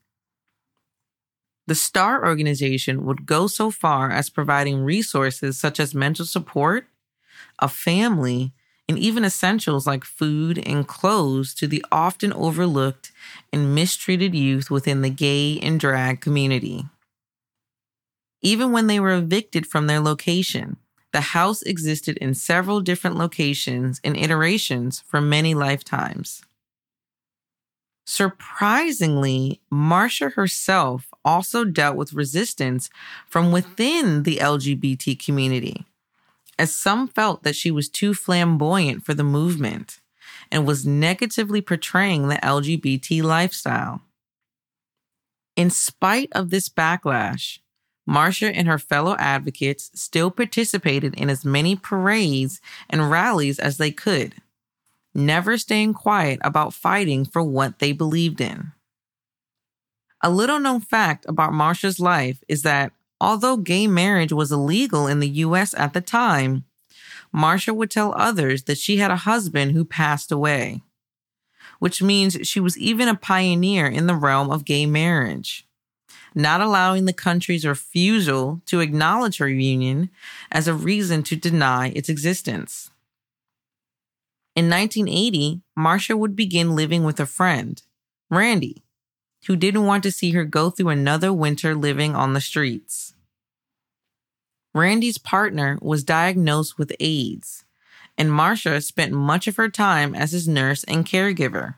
The 1.66 1.75
STAR 1.75 2.26
organization 2.26 3.04
would 3.06 3.26
go 3.26 3.46
so 3.46 3.70
far 3.70 4.11
as 4.11 4.28
providing 4.28 4.84
resources 4.84 5.58
such 5.58 5.80
as 5.80 5.94
mental 5.94 6.26
support, 6.26 6.87
a 7.58 7.68
family, 7.68 8.52
and 8.87 8.99
even 8.99 9.25
essentials 9.25 9.87
like 9.87 10.04
food 10.04 10.58
and 10.66 10.87
clothes 10.87 11.54
to 11.54 11.66
the 11.66 11.84
often 11.90 12.32
overlooked 12.34 13.12
and 13.52 13.75
mistreated 13.75 14.34
youth 14.34 14.70
within 14.70 15.00
the 15.00 15.11
gay 15.11 15.58
and 15.61 15.80
drag 15.80 16.20
community. 16.20 16.84
Even 18.42 18.73
when 18.73 18.87
they 18.87 19.00
were 19.00 19.14
evicted 19.14 19.66
from 19.66 19.87
their 19.87 20.00
location, 20.00 20.76
the 21.14 21.21
house 21.21 21.62
existed 21.62 22.16
in 22.16 22.35
several 22.35 22.80
different 22.80 23.16
locations 23.16 24.00
and 24.02 24.16
iterations 24.16 25.04
for 25.06 25.21
many 25.21 25.54
lifetimes. 25.54 26.42
Surprisingly, 28.04 29.61
Marsha 29.73 30.33
herself 30.33 31.06
also 31.25 31.64
dealt 31.64 31.97
with 31.97 32.14
resistance 32.14 32.90
from 33.28 33.52
within 33.52 34.25
the 34.25 34.38
LGBT 34.38 35.25
community, 35.25 35.87
as 36.59 36.75
some 36.75 37.06
felt 37.06 37.44
that 37.44 37.54
she 37.54 37.71
was 37.71 37.88
too 37.88 38.12
flamboyant 38.12 39.04
for 39.04 39.14
the 39.14 39.23
movement 39.23 40.00
and 40.50 40.66
was 40.66 40.85
negatively 40.85 41.61
portraying 41.61 42.26
the 42.26 42.40
LGBT 42.42 43.23
lifestyle. 43.23 44.02
In 45.54 45.71
spite 45.71 46.30
of 46.33 46.50
this 46.50 46.68
backlash, 46.68 47.61
Marsha 48.08 48.52
and 48.54 48.68
her 48.68 48.78
fellow 48.78 49.16
advocates 49.18 49.90
still 49.94 50.30
participated 50.30 51.14
in 51.14 51.30
as 51.30 51.44
many 51.44 51.75
parades 51.75 52.61
and 52.90 53.11
rallies 53.11 53.58
as 53.58 53.78
they 53.78 53.90
could, 53.90 54.34
never 55.14 55.56
staying 55.56 55.94
quiet 55.94 56.38
about 56.42 56.75
fighting 56.75 57.25
for 57.25 57.42
what 57.42 57.78
they 57.78 57.92
believed 57.92 58.40
in. 58.40 58.73
A 60.23 60.30
little 60.30 60.58
known 60.58 60.80
fact 60.80 61.25
about 61.28 61.52
Marsha's 61.52 62.00
life 62.00 62.42
is 62.49 62.62
that 62.62 62.92
although 63.20 63.56
gay 63.56 63.87
marriage 63.87 64.32
was 64.32 64.52
illegal 64.52 65.06
in 65.06 65.20
the 65.20 65.28
US 65.28 65.75
at 65.75 65.92
the 65.92 66.00
time, 66.00 66.64
Marsha 67.34 67.75
would 67.75 67.90
tell 67.90 68.14
others 68.16 68.64
that 68.64 68.78
she 68.78 68.99
had 68.99 69.11
a 69.11 69.16
husband 69.16 69.73
who 69.73 69.84
passed 69.84 70.30
away, 70.30 70.82
which 71.78 72.02
means 72.02 72.38
she 72.42 72.61
was 72.61 72.78
even 72.78 73.08
a 73.08 73.16
pioneer 73.16 73.87
in 73.87 74.06
the 74.06 74.14
realm 74.14 74.50
of 74.50 74.64
gay 74.64 74.87
marriage 74.87 75.66
not 76.35 76.61
allowing 76.61 77.05
the 77.05 77.12
country's 77.12 77.64
refusal 77.64 78.61
to 78.67 78.81
acknowledge 78.81 79.38
her 79.38 79.49
union 79.49 80.11
as 80.50 80.67
a 80.67 80.75
reason 80.75 81.23
to 81.25 81.37
deny 81.37 81.88
its 81.91 82.09
existence. 82.09 82.91
In 84.57 84.69
1980, 84.71 85.62
Marsha 85.79 86.17
would 86.17 86.37
begin 86.37 86.76
living 86.76 87.05
with 87.05 87.19
a 87.19 87.26
friend, 87.26 87.83
Randy, 88.31 88.85
who 89.47 89.57
didn't 89.57 89.87
want 89.87 90.03
to 90.05 90.12
see 90.12 90.31
her 90.33 90.45
go 90.45 90.71
through 90.71 90.88
another 90.91 91.33
winter 91.33 91.75
living 91.75 92.14
on 92.14 92.33
the 92.33 92.41
streets. 92.41 93.14
Randy's 94.75 95.19
partner 95.19 95.79
was 95.81 96.03
diagnosed 96.03 96.79
with 96.79 96.97
AIDS, 96.99 97.64
and 98.19 98.31
Marsha 98.31 98.83
spent 98.83 99.12
much 99.12 99.47
of 99.47 99.57
her 99.57 99.69
time 99.69 100.14
as 100.14 100.33
his 100.33 100.49
nurse 100.49 100.83
and 100.85 101.07
caregiver, 101.07 101.76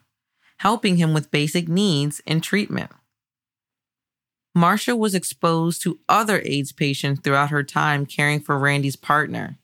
helping 0.58 0.96
him 0.96 1.12
with 1.12 1.30
basic 1.30 1.68
needs 1.68 2.22
and 2.26 2.42
treatment. 2.42 2.90
Marsha 4.56 4.96
was 4.96 5.14
exposed 5.14 5.82
to 5.82 5.98
other 6.08 6.40
AIDS 6.42 6.72
patients 6.72 7.20
throughout 7.20 7.50
her 7.50 7.62
time 7.62 8.06
caring 8.06 8.40
for 8.40 8.58
Randy's 8.58 8.96
partner, 8.96 9.58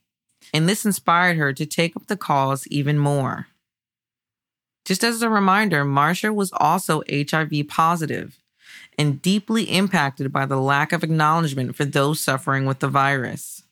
and 0.53 0.69
this 0.69 0.85
inspired 0.85 1.35
her 1.37 1.51
to 1.51 1.65
take 1.65 1.95
up 1.95 2.05
the 2.05 2.15
cause 2.15 2.67
even 2.67 2.99
more. 2.99 3.47
Just 4.85 5.03
as 5.03 5.23
a 5.23 5.29
reminder, 5.29 5.83
Marsha 5.83 6.33
was 6.33 6.51
also 6.53 7.01
HIV 7.09 7.67
positive 7.67 8.37
and 8.95 9.19
deeply 9.19 9.63
impacted 9.63 10.31
by 10.31 10.45
the 10.45 10.57
lack 10.57 10.91
of 10.91 11.03
acknowledgement 11.03 11.75
for 11.75 11.85
those 11.85 12.19
suffering 12.19 12.65
with 12.65 12.77
the 12.79 12.87
virus. 12.87 13.63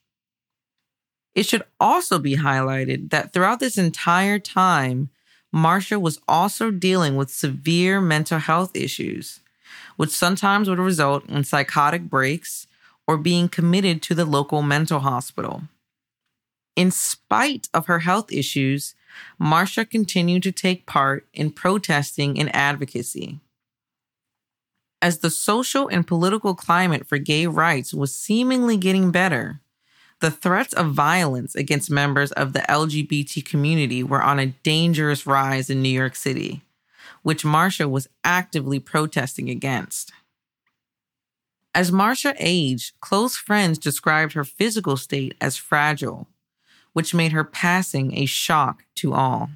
It 1.35 1.45
should 1.45 1.63
also 1.79 2.17
be 2.17 2.37
highlighted 2.37 3.11
that 3.11 3.31
throughout 3.31 3.59
this 3.59 3.77
entire 3.77 4.39
time, 4.39 5.09
Marsha 5.53 6.01
was 6.01 6.19
also 6.27 6.71
dealing 6.71 7.15
with 7.15 7.29
severe 7.29 8.01
mental 8.01 8.39
health 8.39 8.75
issues 8.75 9.40
which 9.95 10.09
sometimes 10.09 10.69
would 10.69 10.79
result 10.79 11.27
in 11.29 11.43
psychotic 11.43 12.03
breaks 12.03 12.67
or 13.07 13.17
being 13.17 13.49
committed 13.49 14.01
to 14.01 14.15
the 14.15 14.25
local 14.25 14.61
mental 14.61 14.99
hospital. 14.99 15.63
In 16.75 16.91
spite 16.91 17.67
of 17.73 17.87
her 17.87 17.99
health 17.99 18.31
issues, 18.31 18.95
Marsha 19.39 19.89
continued 19.89 20.43
to 20.43 20.51
take 20.51 20.85
part 20.85 21.27
in 21.33 21.51
protesting 21.51 22.39
and 22.39 22.53
advocacy. 22.55 23.39
As 25.01 25.19
the 25.19 25.29
social 25.29 25.87
and 25.87 26.07
political 26.07 26.55
climate 26.55 27.07
for 27.07 27.17
gay 27.17 27.47
rights 27.47 27.93
was 27.93 28.15
seemingly 28.15 28.77
getting 28.77 29.11
better, 29.11 29.59
the 30.21 30.31
threats 30.31 30.73
of 30.73 30.93
violence 30.93 31.55
against 31.55 31.89
members 31.89 32.31
of 32.33 32.53
the 32.53 32.59
LGBT 32.61 33.43
community 33.43 34.03
were 34.03 34.21
on 34.21 34.39
a 34.39 34.53
dangerous 34.63 35.25
rise 35.25 35.69
in 35.69 35.81
New 35.81 35.89
York 35.89 36.15
City 36.15 36.61
which 37.21 37.43
Marsha 37.43 37.89
was 37.89 38.07
actively 38.23 38.79
protesting 38.79 39.49
against. 39.49 40.11
As 41.73 41.91
Marsha 41.91 42.35
aged, 42.37 42.99
close 42.99 43.37
friends 43.37 43.77
described 43.77 44.33
her 44.33 44.43
physical 44.43 44.97
state 44.97 45.35
as 45.39 45.55
fragile, 45.55 46.27
which 46.93 47.13
made 47.13 47.31
her 47.31 47.43
passing 47.43 48.17
a 48.17 48.25
shock 48.25 48.83
to 48.95 49.13
all. 49.13 49.49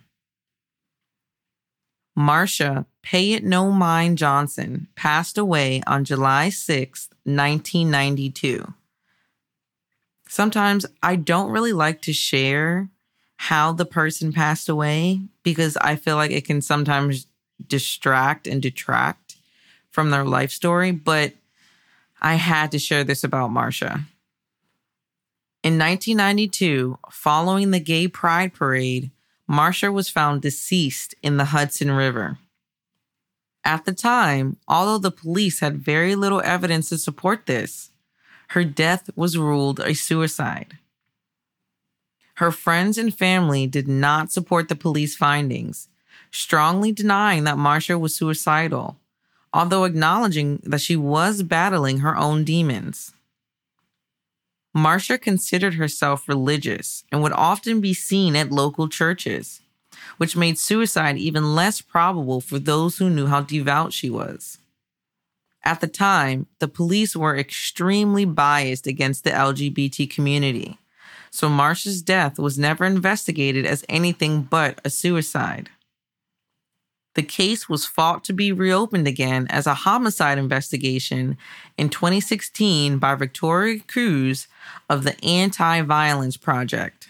Marsha 2.17 2.85
Pay 3.01 3.33
It 3.33 3.43
No 3.43 3.71
Mind 3.71 4.17
Johnson 4.17 4.87
passed 4.95 5.37
away 5.37 5.83
on 5.85 6.05
July 6.05 6.49
6, 6.49 7.09
1992. 7.23 8.73
Sometimes 10.27 10.85
I 11.03 11.17
don't 11.17 11.51
really 11.51 11.73
like 11.73 12.01
to 12.03 12.13
share 12.13 12.89
how 13.37 13.73
the 13.73 13.85
person 13.85 14.31
passed 14.31 14.69
away 14.69 15.19
because 15.43 15.77
I 15.77 15.97
feel 15.97 16.15
like 16.15 16.31
it 16.31 16.45
can 16.45 16.61
sometimes 16.61 17.27
distract 17.65 18.47
and 18.47 18.61
detract 18.61 19.35
from 19.91 20.09
their 20.09 20.25
life 20.25 20.51
story, 20.51 20.91
but 20.91 21.33
I 22.21 22.35
had 22.35 22.71
to 22.71 22.79
share 22.79 23.03
this 23.03 23.23
about 23.23 23.51
Marsha. 23.51 24.05
In 25.63 25.79
1992, 25.79 26.99
following 27.11 27.71
the 27.71 27.79
Gay 27.79 28.07
Pride 28.07 28.53
Parade, 28.53 29.09
Marsha 29.49 29.91
was 29.91 30.09
found 30.09 30.41
deceased 30.41 31.15
in 31.23 31.37
the 31.37 31.45
Hudson 31.45 31.91
River. 31.91 32.37
At 33.63 33.85
the 33.85 33.93
time, 33.93 34.57
although 34.67 34.99
the 34.99 35.11
police 35.11 35.59
had 35.59 35.77
very 35.77 36.15
little 36.15 36.41
evidence 36.41 36.89
to 36.89 36.97
support 36.97 37.45
this, 37.45 37.89
her 38.49 38.63
death 38.63 39.09
was 39.15 39.37
ruled 39.37 39.79
a 39.79 39.95
suicide. 39.95 40.77
Her 42.35 42.51
friends 42.51 42.97
and 42.97 43.13
family 43.13 43.65
did 43.65 43.87
not 43.87 44.31
support 44.31 44.67
the 44.67 44.75
police 44.75 45.15
findings, 45.15 45.87
strongly 46.35 46.91
denying 46.91 47.45
that 47.45 47.57
Marsha 47.57 47.99
was 47.99 48.15
suicidal, 48.15 48.97
although 49.53 49.85
acknowledging 49.85 50.61
that 50.63 50.81
she 50.81 50.95
was 50.95 51.43
battling 51.43 51.99
her 51.99 52.17
own 52.17 52.43
demons. 52.43 53.13
Marsha 54.75 55.19
considered 55.19 55.75
herself 55.75 56.27
religious 56.27 57.05
and 57.11 57.23
would 57.23 57.31
often 57.31 57.79
be 57.79 57.93
seen 57.93 58.35
at 58.35 58.51
local 58.51 58.89
churches, 58.89 59.61
which 60.17 60.35
made 60.35 60.59
suicide 60.59 61.17
even 61.17 61.55
less 61.55 61.79
probable 61.79 62.41
for 62.41 62.59
those 62.59 62.97
who 62.97 63.09
knew 63.09 63.27
how 63.27 63.39
devout 63.41 63.93
she 63.93 64.09
was. 64.09 64.57
At 65.63 65.79
the 65.79 65.87
time, 65.87 66.47
the 66.59 66.67
police 66.67 67.15
were 67.15 67.37
extremely 67.37 68.25
biased 68.25 68.85
against 68.85 69.23
the 69.23 69.31
LGBT 69.31 70.09
community, 70.09 70.77
so 71.31 71.49
Marsha's 71.49 72.01
death 72.01 72.37
was 72.37 72.59
never 72.59 72.85
investigated 72.85 73.65
as 73.65 73.85
anything 73.89 74.43
but 74.43 74.79
a 74.83 74.89
suicide. 74.89 75.69
The 77.15 77.23
case 77.23 77.69
was 77.69 77.85
fought 77.85 78.23
to 78.25 78.33
be 78.33 78.51
reopened 78.51 79.07
again 79.07 79.47
as 79.49 79.65
a 79.65 79.73
homicide 79.73 80.37
investigation 80.37 81.37
in 81.77 81.89
2016 81.89 82.97
by 82.97 83.15
Victoria 83.15 83.79
Cruz 83.87 84.47
of 84.89 85.03
the 85.03 85.21
Anti 85.23 85.81
Violence 85.81 86.37
Project. 86.37 87.07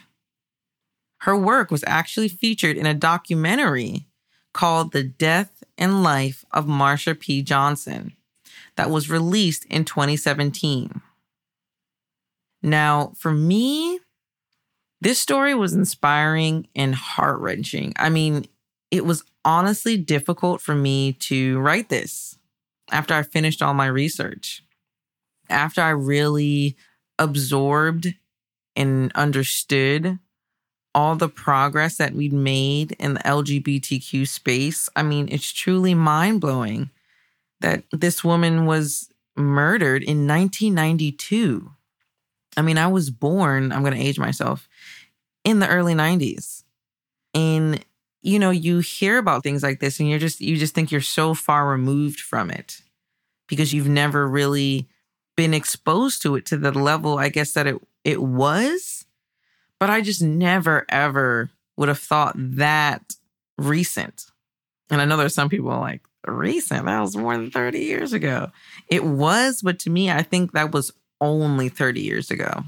Her 1.22 1.36
work 1.36 1.72
was 1.72 1.84
actually 1.88 2.30
featured 2.30 2.78
in 2.78 2.86
a 2.86 2.94
documentary 2.94 4.06
called 4.54 4.92
The 4.92 5.04
Death 5.04 5.64
and 5.76 6.04
Life 6.04 6.46
of 6.52 6.66
Marsha 6.66 7.20
P. 7.20 7.42
Johnson 7.42 8.14
that 8.76 8.92
was 8.92 9.10
released 9.10 9.66
in 9.66 9.86
2017. 9.86 11.02
Now, 12.62 13.12
for 13.18 13.32
me, 13.32 14.00
this 15.02 15.20
story 15.20 15.56
was 15.56 15.74
inspiring 15.74 16.68
and 16.76 16.94
heart 16.94 17.40
wrenching. 17.40 17.94
I 17.98 18.10
mean, 18.10 18.46
it 18.92 19.04
was 19.04 19.24
honestly 19.46 19.96
difficult 19.96 20.60
for 20.60 20.76
me 20.76 21.14
to 21.14 21.60
write 21.60 21.88
this 21.88 22.38
after 22.92 23.14
I 23.14 23.24
finished 23.24 23.62
all 23.62 23.74
my 23.74 23.88
research. 23.88 24.64
After 25.50 25.82
I 25.82 25.90
really 25.90 26.76
absorbed 27.20 28.14
and 28.76 29.12
understood 29.14 30.20
all 30.94 31.16
the 31.16 31.30
progress 31.30 31.98
that 31.98 32.14
we'd 32.14 32.34
made 32.34 32.94
in 32.94 33.14
the 33.14 33.20
LGBTQ 33.22 34.28
space, 34.28 34.90
I 34.96 35.04
mean, 35.04 35.28
it's 35.32 35.52
truly 35.52 35.94
mind 35.94 36.42
blowing 36.42 36.90
that 37.62 37.84
this 37.92 38.24
woman 38.24 38.66
was 38.66 39.10
murdered 39.36 40.04
in 40.04 40.28
1992. 40.28 41.72
I 42.58 42.62
mean, 42.62 42.78
I 42.78 42.88
was 42.88 43.10
born, 43.10 43.72
I'm 43.72 43.82
going 43.82 43.94
to 43.94 44.00
age 44.00 44.18
myself, 44.18 44.68
in 45.44 45.60
the 45.60 45.68
early 45.68 45.94
90s. 45.94 46.64
And 47.34 47.84
you 48.26 48.40
know, 48.40 48.50
you 48.50 48.80
hear 48.80 49.20
about 49.20 49.44
things 49.44 49.62
like 49.62 49.80
this 49.80 50.00
and 50.00 50.10
you're 50.10 50.18
just, 50.18 50.42
you 50.42 50.58
just 50.58 50.74
think 50.74 50.92
you're 50.92 51.00
so 51.00 51.36
far 51.36 51.68
removed 51.68 52.20
from 52.20 52.50
it 52.50 52.82
because 53.48 53.72
you've 53.72 53.88
never 53.88 54.28
really 54.28 54.88
been 55.38 55.54
exposed 55.54 56.24
to 56.24 56.36
it 56.36 56.46
to 56.48 56.58
the 56.58 56.72
level, 56.72 57.20
I 57.20 57.30
guess, 57.30 57.54
that 57.54 57.68
it, 57.68 57.76
it 58.04 58.20
was. 58.22 59.06
But 59.80 59.92
I 59.92 60.02
just 60.02 60.24
never, 60.24 60.88
ever 60.90 61.52
would 61.78 61.88
have 61.88 62.00
thought 62.00 62.34
that 62.36 63.16
recent. 63.60 64.26
And 64.90 65.00
I 65.00 65.06
know 65.06 65.18
there's 65.18 65.36
some 65.36 65.50
people 65.50 65.70
like, 65.70 66.02
recent, 66.26 66.86
that 66.86 67.02
was 67.02 67.16
more 67.16 67.38
than 67.38 67.52
30 67.52 67.78
years 67.78 68.12
ago. 68.12 68.52
It 68.88 69.04
was, 69.04 69.62
but 69.62 69.78
to 69.80 69.92
me, 69.92 70.10
I 70.10 70.24
think 70.24 70.54
that 70.54 70.72
was 70.72 70.92
only 71.22 71.70
30 71.70 72.02
years 72.02 72.32
ago. 72.32 72.64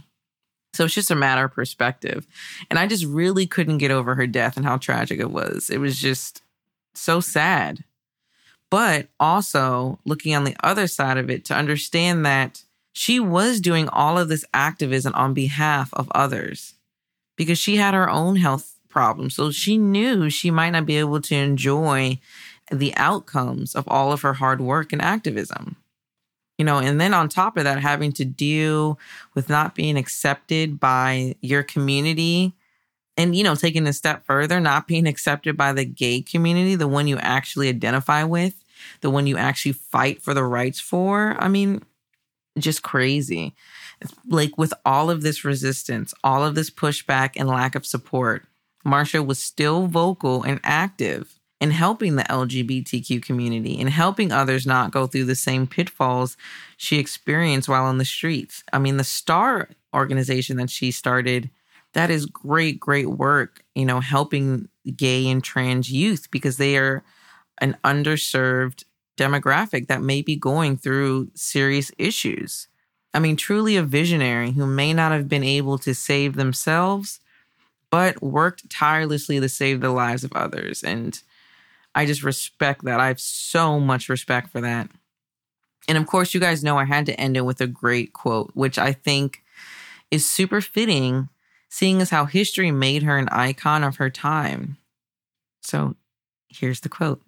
So 0.73 0.85
it's 0.85 0.93
just 0.93 1.11
a 1.11 1.15
matter 1.15 1.45
of 1.45 1.53
perspective. 1.53 2.27
And 2.69 2.77
I 2.77 2.87
just 2.87 3.05
really 3.05 3.47
couldn't 3.47 3.79
get 3.79 3.91
over 3.91 4.15
her 4.15 4.27
death 4.27 4.57
and 4.57 4.65
how 4.65 4.77
tragic 4.77 5.19
it 5.19 5.31
was. 5.31 5.69
It 5.69 5.79
was 5.79 5.99
just 5.99 6.41
so 6.93 7.19
sad. 7.19 7.83
But 8.69 9.07
also 9.19 9.99
looking 10.05 10.35
on 10.35 10.43
the 10.43 10.55
other 10.61 10.87
side 10.87 11.17
of 11.17 11.29
it 11.29 11.45
to 11.45 11.55
understand 11.55 12.25
that 12.25 12.63
she 12.91 13.19
was 13.19 13.61
doing 13.61 13.87
all 13.89 14.17
of 14.17 14.27
this 14.27 14.45
activism 14.53 15.13
on 15.15 15.33
behalf 15.33 15.93
of 15.93 16.11
others 16.13 16.73
because 17.35 17.57
she 17.57 17.77
had 17.77 17.93
her 17.93 18.09
own 18.09 18.35
health 18.35 18.75
problems. 18.89 19.35
So 19.35 19.51
she 19.51 19.77
knew 19.77 20.29
she 20.29 20.51
might 20.51 20.71
not 20.71 20.85
be 20.85 20.97
able 20.97 21.21
to 21.21 21.35
enjoy 21.35 22.19
the 22.71 22.93
outcomes 22.97 23.73
of 23.75 23.87
all 23.87 24.11
of 24.11 24.21
her 24.21 24.33
hard 24.33 24.59
work 24.59 24.91
and 24.91 25.01
activism 25.01 25.77
you 26.57 26.65
know, 26.65 26.79
and 26.79 26.99
then 26.99 27.13
on 27.13 27.29
top 27.29 27.57
of 27.57 27.63
that, 27.65 27.79
having 27.79 28.11
to 28.13 28.25
deal 28.25 28.99
with 29.35 29.49
not 29.49 29.75
being 29.75 29.97
accepted 29.97 30.79
by 30.79 31.35
your 31.41 31.63
community 31.63 32.53
and, 33.15 33.35
you 33.35 33.43
know, 33.43 33.55
taking 33.55 33.87
a 33.87 33.93
step 33.93 34.25
further, 34.25 34.59
not 34.59 34.87
being 34.87 35.07
accepted 35.07 35.55
by 35.55 35.73
the 35.73 35.85
gay 35.85 36.21
community, 36.21 36.75
the 36.75 36.87
one 36.87 37.07
you 37.07 37.17
actually 37.17 37.69
identify 37.69 38.23
with, 38.23 38.63
the 39.01 39.09
one 39.09 39.27
you 39.27 39.37
actually 39.37 39.73
fight 39.73 40.21
for 40.21 40.33
the 40.33 40.43
rights 40.43 40.79
for. 40.79 41.35
I 41.39 41.47
mean, 41.47 41.83
just 42.57 42.83
crazy. 42.83 43.55
Like 44.27 44.57
with 44.57 44.73
all 44.85 45.09
of 45.09 45.21
this 45.21 45.43
resistance, 45.43 46.13
all 46.23 46.43
of 46.43 46.55
this 46.55 46.69
pushback 46.69 47.31
and 47.35 47.47
lack 47.47 47.75
of 47.75 47.85
support, 47.85 48.45
Marsha 48.85 49.25
was 49.25 49.39
still 49.39 49.87
vocal 49.87 50.43
and 50.43 50.59
active 50.63 51.36
in 51.59 51.71
helping 51.71 52.15
the 52.15 52.23
LGBTQ 52.23 53.21
community 53.23 53.79
and 53.79 53.89
helping 53.89 54.31
others 54.31 54.67
not 54.67 54.91
go 54.91 55.07
through 55.07 55.25
the 55.25 55.35
same 55.35 55.65
pitfalls 55.65 56.37
she 56.77 56.99
experienced 56.99 57.67
while 57.67 57.85
on 57.85 57.97
the 57.97 58.05
streets. 58.05 58.63
I 58.71 58.79
mean, 58.79 58.97
the 58.97 59.03
STAR 59.03 59.69
organization 59.93 60.57
that 60.57 60.69
she 60.69 60.91
started, 60.91 61.49
that 61.93 62.11
is 62.11 62.27
great, 62.27 62.79
great 62.79 63.09
work, 63.09 63.63
you 63.73 63.85
know, 63.85 63.99
helping 63.99 64.69
gay 64.95 65.27
and 65.27 65.43
trans 65.43 65.91
youth 65.91 66.29
because 66.29 66.57
they 66.57 66.77
are 66.77 67.03
an 67.59 67.75
underserved 67.83 68.83
demographic 69.17 69.87
that 69.87 70.01
may 70.01 70.21
be 70.21 70.35
going 70.35 70.77
through 70.77 71.31
serious 71.33 71.91
issues. 71.97 72.67
I 73.15 73.19
mean, 73.19 73.35
truly 73.35 73.75
a 73.75 73.83
visionary 73.83 74.51
who 74.51 74.67
may 74.67 74.93
not 74.93 75.11
have 75.11 75.27
been 75.27 75.43
able 75.43 75.79
to 75.79 75.95
save 75.95 76.35
themselves, 76.35 77.19
but 77.89 78.21
worked 78.21 78.69
tirelessly 78.69 79.39
to 79.39 79.49
save 79.49 79.81
the 79.81 79.89
lives 79.89 80.23
of 80.23 80.33
others. 80.33 80.83
And 80.83 81.19
I 81.97 82.05
just 82.05 82.21
respect 82.21 82.85
that. 82.85 82.99
I 82.99 83.07
have 83.07 83.19
so 83.19 83.79
much 83.79 84.07
respect 84.07 84.51
for 84.51 84.61
that. 84.61 84.87
And 85.87 85.97
of 85.97 86.05
course, 86.05 86.31
you 86.31 86.39
guys 86.39 86.63
know 86.63 86.77
I 86.77 86.85
had 86.85 87.07
to 87.07 87.19
end 87.19 87.35
it 87.35 87.41
with 87.41 87.59
a 87.59 87.65
great 87.65 88.13
quote, 88.13 88.51
which 88.53 88.77
I 88.77 88.93
think 88.93 89.43
is 90.11 90.23
super 90.23 90.61
fitting, 90.61 91.29
seeing 91.69 91.99
as 91.99 92.11
how 92.11 92.25
history 92.25 92.69
made 92.69 93.01
her 93.01 93.17
an 93.17 93.29
icon 93.29 93.83
of 93.83 93.95
her 93.95 94.11
time. 94.11 94.77
So 95.63 95.95
here's 96.49 96.81
the 96.81 96.89
quote 96.89 97.19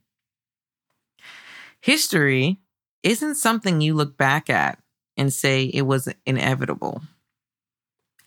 History 1.82 2.60
isn't 3.02 3.36
something 3.36 3.82
you 3.82 3.96
look 3.96 4.18
back 4.18 4.52
at 4.52 4.78
and 5.18 5.34
say 5.34 5.64
it 5.64 5.88
was 5.88 6.14
inevitable. 6.28 7.02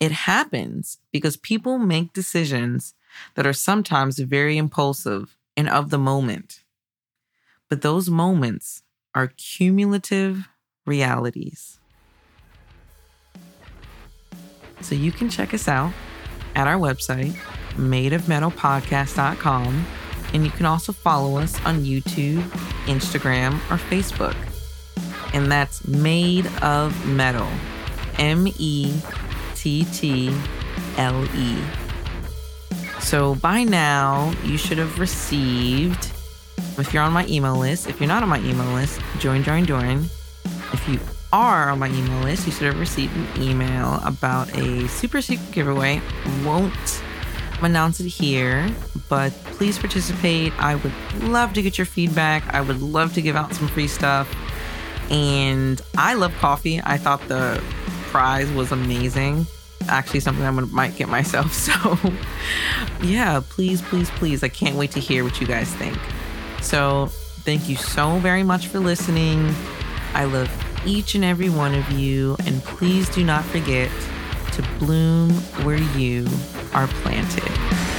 It 0.01 0.11
happens 0.11 0.97
because 1.13 1.37
people 1.37 1.77
make 1.77 2.11
decisions 2.11 2.95
that 3.35 3.47
are 3.47 3.53
sometimes 3.53 4.19
very 4.19 4.57
impulsive 4.57 5.37
and 5.55 5.69
of 5.69 5.89
the 5.89 5.97
moment. 5.97 6.63
But 7.69 7.81
those 7.81 8.09
moments 8.09 8.83
are 9.15 9.31
cumulative 9.37 10.49
realities. 10.85 11.79
So 14.81 14.95
you 14.95 15.11
can 15.11 15.29
check 15.29 15.53
us 15.53 15.67
out 15.67 15.93
at 16.55 16.67
our 16.67 16.77
website, 16.77 17.33
madeofmettlepodcast.com, 17.75 19.85
and 20.33 20.43
you 20.43 20.49
can 20.51 20.65
also 20.65 20.91
follow 20.91 21.37
us 21.37 21.63
on 21.65 21.85
YouTube, 21.85 22.41
Instagram, 22.85 23.53
or 23.71 23.77
Facebook. 23.77 24.35
And 25.33 25.49
that's 25.51 25.87
Made 25.87 26.47
of 26.61 27.07
Mettle, 27.07 27.49
M 28.19 28.47
E 28.57 28.93
T 29.55 29.85
T 29.85 30.35
L 30.97 31.25
E. 31.35 31.82
So 33.03 33.35
by 33.35 33.63
now, 33.63 34.33
you 34.43 34.57
should 34.57 34.79
have 34.79 34.97
received 34.97 36.11
if 36.79 36.93
you're 36.93 37.03
on 37.03 37.13
my 37.13 37.27
email 37.27 37.55
list. 37.55 37.87
If 37.87 37.99
you're 37.99 38.07
not 38.07 38.23
on 38.23 38.29
my 38.29 38.39
email 38.39 38.73
list, 38.73 38.99
join, 39.19 39.43
join, 39.43 39.65
join. 39.65 40.05
If 40.71 40.87
you 40.87 40.99
are 41.31 41.69
on 41.69 41.79
my 41.79 41.89
email 41.89 42.23
list, 42.23 42.47
you 42.47 42.51
should 42.51 42.65
have 42.65 42.79
received 42.79 43.15
an 43.15 43.43
email 43.43 43.99
about 44.03 44.51
a 44.57 44.87
super 44.87 45.21
secret 45.21 45.51
giveaway. 45.51 46.01
Won't 46.43 47.03
announce 47.61 47.99
it 47.99 48.07
here, 48.07 48.67
but 49.09 49.31
please 49.45 49.77
participate. 49.77 50.53
I 50.57 50.75
would 50.75 50.93
love 51.23 51.53
to 51.53 51.61
get 51.61 51.77
your 51.77 51.85
feedback. 51.85 52.51
I 52.53 52.61
would 52.61 52.81
love 52.81 53.13
to 53.13 53.21
give 53.21 53.35
out 53.35 53.53
some 53.53 53.67
free 53.67 53.87
stuff. 53.87 54.33
And 55.11 55.79
I 55.97 56.15
love 56.15 56.33
coffee. 56.37 56.81
I 56.83 56.97
thought 56.97 57.27
the 57.27 57.61
prize 58.07 58.49
was 58.53 58.71
amazing. 58.71 59.45
Actually, 59.87 60.21
something 60.21 60.45
I 60.45 60.51
might 60.51 60.95
get 60.95 61.09
myself. 61.09 61.53
So, 61.63 61.97
yeah, 63.01 63.41
please, 63.49 63.81
please, 63.81 64.09
please. 64.11 64.43
I 64.43 64.49
can't 64.49 64.75
wait 64.75 64.91
to 64.91 64.99
hear 64.99 65.23
what 65.23 65.39
you 65.39 65.47
guys 65.47 65.73
think. 65.75 65.97
So, 66.61 67.07
thank 67.45 67.69
you 67.69 67.75
so 67.75 68.17
very 68.19 68.43
much 68.43 68.67
for 68.67 68.79
listening. 68.79 69.53
I 70.13 70.25
love 70.25 70.49
each 70.85 71.15
and 71.15 71.23
every 71.23 71.49
one 71.49 71.73
of 71.73 71.89
you. 71.91 72.35
And 72.45 72.61
please 72.63 73.09
do 73.09 73.23
not 73.23 73.43
forget 73.45 73.89
to 74.53 74.61
bloom 74.79 75.31
where 75.63 75.81
you 75.97 76.27
are 76.73 76.87
planted. 76.87 77.92